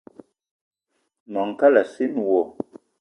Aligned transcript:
Gnong 1.29 1.53
kalassina 1.59 2.21
wo. 2.29 2.41